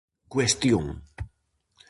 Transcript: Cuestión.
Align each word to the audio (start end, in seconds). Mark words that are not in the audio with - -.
Cuestión. 0.33 0.85